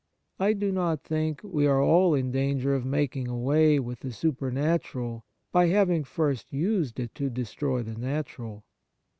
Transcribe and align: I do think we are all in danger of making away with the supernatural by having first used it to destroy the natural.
I 0.39 0.53
do 0.53 0.97
think 1.03 1.41
we 1.43 1.67
are 1.67 1.79
all 1.79 2.15
in 2.15 2.31
danger 2.31 2.73
of 2.73 2.87
making 2.87 3.27
away 3.27 3.77
with 3.79 3.99
the 3.99 4.11
supernatural 4.11 5.25
by 5.51 5.67
having 5.67 6.05
first 6.05 6.51
used 6.51 6.99
it 6.99 7.13
to 7.13 7.29
destroy 7.29 7.83
the 7.83 7.93
natural. 7.93 8.63